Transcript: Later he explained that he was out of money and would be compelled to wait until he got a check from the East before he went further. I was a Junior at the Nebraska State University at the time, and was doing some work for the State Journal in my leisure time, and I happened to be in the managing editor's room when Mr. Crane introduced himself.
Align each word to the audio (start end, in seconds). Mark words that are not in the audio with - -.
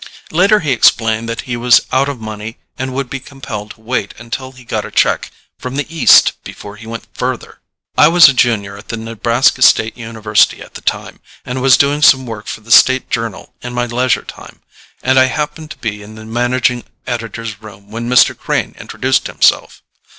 Later 0.31 0.61
he 0.61 0.71
explained 0.71 1.29
that 1.29 1.41
he 1.41 1.55
was 1.55 1.81
out 1.91 2.09
of 2.09 2.19
money 2.19 2.57
and 2.75 2.91
would 2.95 3.07
be 3.07 3.19
compelled 3.19 3.69
to 3.75 3.81
wait 3.81 4.15
until 4.17 4.51
he 4.51 4.65
got 4.65 4.83
a 4.83 4.89
check 4.89 5.29
from 5.59 5.75
the 5.75 5.85
East 5.95 6.33
before 6.43 6.75
he 6.77 6.87
went 6.87 7.07
further. 7.15 7.59
I 7.95 8.07
was 8.07 8.27
a 8.27 8.33
Junior 8.33 8.75
at 8.77 8.87
the 8.87 8.97
Nebraska 8.97 9.61
State 9.61 9.95
University 9.95 10.59
at 10.59 10.73
the 10.73 10.81
time, 10.81 11.19
and 11.45 11.61
was 11.61 11.77
doing 11.77 12.01
some 12.01 12.25
work 12.25 12.47
for 12.47 12.61
the 12.61 12.71
State 12.71 13.11
Journal 13.11 13.53
in 13.61 13.73
my 13.75 13.85
leisure 13.85 14.23
time, 14.25 14.61
and 15.03 15.19
I 15.19 15.25
happened 15.25 15.69
to 15.69 15.77
be 15.77 16.01
in 16.01 16.15
the 16.15 16.25
managing 16.25 16.83
editor's 17.05 17.61
room 17.61 17.91
when 17.91 18.09
Mr. 18.09 18.35
Crane 18.35 18.73
introduced 18.79 19.27
himself. 19.27 19.83